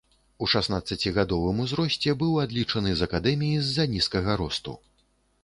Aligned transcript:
У 0.43 0.45
шаснаццацігадовым 0.51 1.59
узросце 1.65 2.15
быў 2.23 2.41
адлічаны 2.45 2.95
з 3.03 3.09
акадэміі 3.09 3.61
з-за 3.67 3.87
нізкага 3.95 4.41
росту. 4.45 4.73